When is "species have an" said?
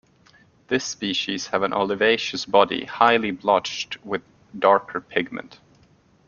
0.83-1.73